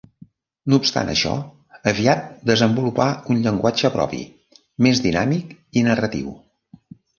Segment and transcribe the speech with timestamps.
[0.71, 1.33] No obstant això,
[1.91, 4.23] aviat desenvolupà un llenguatge propi,
[4.87, 6.37] més dinàmic i narratiu.